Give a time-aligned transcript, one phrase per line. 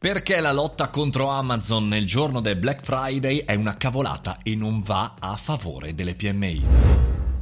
[0.00, 4.80] Perché la lotta contro Amazon nel giorno del Black Friday è una cavolata e non
[4.80, 6.64] va a favore delle PMI.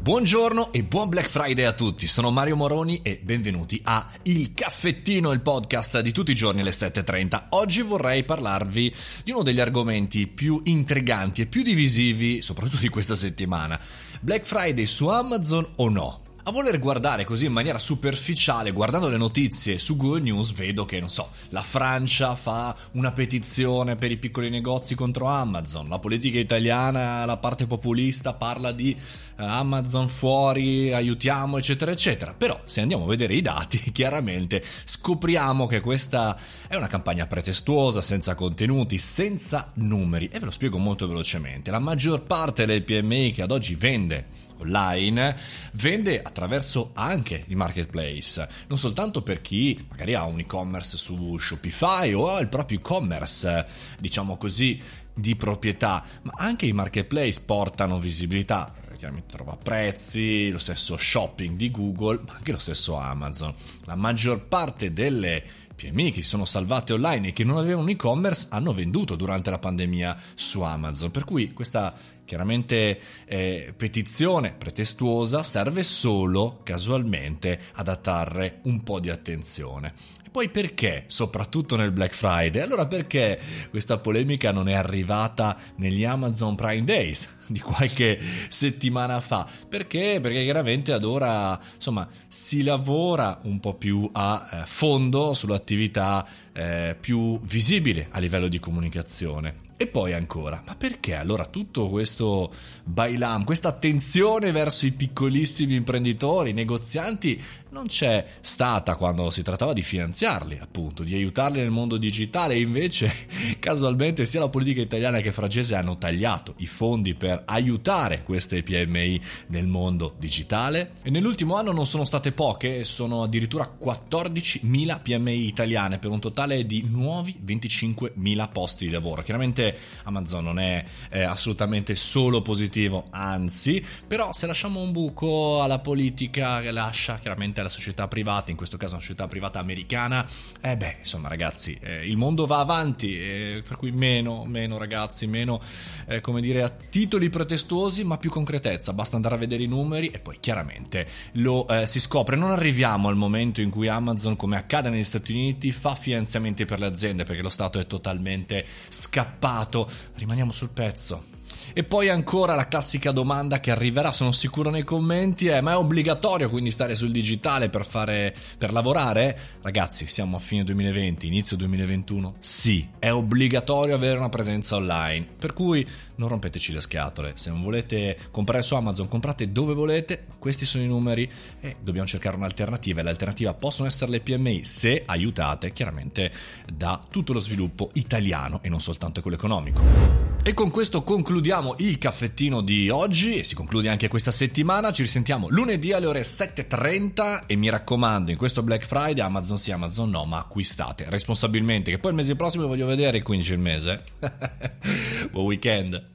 [0.00, 5.32] Buongiorno e buon Black Friday a tutti, sono Mario Moroni e benvenuti a Il Caffettino,
[5.32, 7.48] il podcast di tutti i giorni alle 7.30.
[7.50, 13.16] Oggi vorrei parlarvi di uno degli argomenti più intriganti e più divisivi, soprattutto di questa
[13.16, 13.78] settimana.
[14.22, 16.25] Black Friday su Amazon o no?
[16.48, 21.00] A voler guardare così in maniera superficiale, guardando le notizie su Google News, vedo che,
[21.00, 26.38] non so, la Francia fa una petizione per i piccoli negozi contro Amazon, la politica
[26.38, 32.32] italiana, la parte populista parla di eh, Amazon fuori, aiutiamo, eccetera, eccetera.
[32.32, 38.00] Però, se andiamo a vedere i dati, chiaramente scopriamo che questa è una campagna pretestuosa,
[38.00, 40.28] senza contenuti, senza numeri.
[40.32, 41.72] E ve lo spiego molto velocemente.
[41.72, 45.36] La maggior parte delle PMI che ad oggi vende online
[45.72, 52.12] vende attraverso anche i marketplace, non soltanto per chi magari ha un e-commerce su Shopify
[52.12, 53.66] o ha il proprio e-commerce,
[53.98, 54.80] diciamo così,
[55.14, 61.70] di proprietà, ma anche i marketplace portano visibilità chiaramente trova prezzi, lo stesso shopping di
[61.70, 63.54] Google, ma anche lo stesso Amazon.
[63.84, 65.44] La maggior parte delle
[65.76, 69.58] PMI che si sono salvate online e che non avevano e-commerce hanno venduto durante la
[69.58, 71.10] pandemia su Amazon.
[71.10, 79.10] Per cui questa chiaramente eh, petizione pretestuosa serve solo casualmente ad attrarre un po' di
[79.10, 79.92] attenzione.
[80.36, 82.60] Poi perché, soprattutto nel Black Friday?
[82.60, 83.40] Allora perché
[83.70, 89.46] questa polemica non è arrivata negli Amazon Prime Days di qualche settimana fa?
[89.68, 90.18] Perché?
[90.20, 96.96] Perché chiaramente ad ora insomma si lavora un po' più a eh, fondo sull'attività eh,
[96.98, 99.64] più visibile a livello di comunicazione.
[99.78, 102.50] E poi ancora, ma perché allora tutto questo
[102.82, 107.38] bailam, questa attenzione verso i piccolissimi imprenditori, i negozianti,
[107.70, 113.12] non c'è stata quando si trattava di finanziarli, appunto, di aiutarli nel mondo digitale invece
[113.60, 119.20] casualmente sia la politica italiana che francese hanno tagliato i fondi per aiutare queste PMI
[119.48, 125.98] nel mondo digitale e nell'ultimo anno non sono state poche, sono addirittura 14.000 PMI italiane
[125.98, 129.22] per un totale di nuovi 25.000 posti di lavoro.
[129.22, 135.78] Chiaramente Amazon non è eh, assolutamente solo positivo, anzi, però se lasciamo un buco alla
[135.78, 140.26] politica che lascia chiaramente alla società privata, in questo caso una società privata americana,
[140.60, 145.26] eh beh, insomma ragazzi, eh, il mondo va avanti, eh, per cui meno, meno ragazzi,
[145.26, 145.60] meno,
[146.06, 150.08] eh, come dire, a titoli pretestuosi, ma più concretezza, basta andare a vedere i numeri
[150.08, 154.56] e poi chiaramente lo eh, si scopre, non arriviamo al momento in cui Amazon, come
[154.56, 159.88] accade negli Stati Uniti, fa finanziamenti per le aziende perché lo Stato è totalmente scappato.
[160.14, 161.35] Rimaniamo sul pezzo.
[161.72, 165.76] E poi ancora la classica domanda che arriverà, sono sicuro nei commenti, è ma è
[165.76, 169.38] obbligatorio quindi stare sul digitale per, fare, per lavorare?
[169.62, 175.52] Ragazzi, siamo a fine 2020, inizio 2021, sì, è obbligatorio avere una presenza online, per
[175.52, 180.64] cui non rompeteci le scatole, se non volete comprare su Amazon comprate dove volete, questi
[180.64, 181.28] sono i numeri
[181.60, 186.32] e dobbiamo cercare un'alternativa e l'alternativa possono essere le PMI se aiutate chiaramente
[186.72, 190.25] da tutto lo sviluppo italiano e non soltanto quello economico.
[190.46, 194.92] E con questo concludiamo il caffettino di oggi e si conclude anche questa settimana.
[194.92, 199.72] Ci risentiamo lunedì alle ore 7.30 e mi raccomando, in questo Black Friday Amazon sì,
[199.72, 203.58] Amazon no, ma acquistate responsabilmente, che poi il mese prossimo voglio vedere il 15 il
[203.58, 204.04] mese.
[205.32, 206.14] Buon weekend!